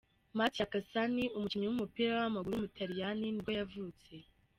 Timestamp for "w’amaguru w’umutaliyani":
2.15-3.25